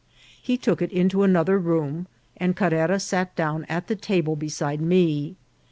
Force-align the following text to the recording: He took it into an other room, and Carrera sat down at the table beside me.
He 0.41 0.57
took 0.57 0.81
it 0.81 0.91
into 0.91 1.21
an 1.21 1.35
other 1.35 1.59
room, 1.59 2.07
and 2.35 2.55
Carrera 2.55 2.99
sat 2.99 3.35
down 3.35 3.65
at 3.65 3.85
the 3.85 3.95
table 3.95 4.35
beside 4.35 4.81
me. 4.81 5.35